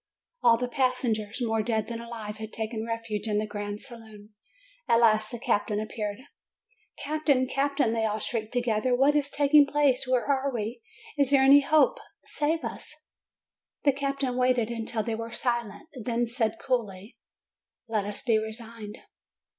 All 0.41 0.57
the 0.57 0.67
passengers, 0.67 1.37
more 1.45 1.61
dead 1.61 1.85
than 1.87 2.01
alive, 2.01 2.37
had 2.37 2.51
taken 2.51 2.87
refuge 2.87 3.27
in 3.27 3.37
the 3.37 3.45
grand 3.45 3.81
saloon. 3.81 4.33
At 4.89 4.99
last 5.01 5.29
the 5.29 5.37
captain 5.37 5.79
ap 5.79 5.89
peared. 5.89 6.21
"Captain! 6.97 7.45
Captain!" 7.45 7.93
they 7.93 8.03
all 8.03 8.17
shrieked 8.17 8.51
together. 8.51 8.95
"What 8.95 9.15
is 9.15 9.29
taking 9.29 9.67
place? 9.67 10.07
Where 10.07 10.25
are 10.25 10.51
we? 10.51 10.81
Is 11.19 11.29
there 11.29 11.43
any 11.43 11.61
hope? 11.61 11.99
Save 12.25 12.63
us!" 12.63 12.91
The 13.83 13.93
captain 13.93 14.37
waited 14.37 14.71
until 14.71 15.03
they 15.03 15.13
were 15.13 15.29
silent, 15.31 15.87
then 15.93 16.25
said 16.25 16.57
coolly; 16.59 17.15
"Let 17.87 18.05
us 18.05 18.23
be 18.23 18.39
resigned." 18.39 18.97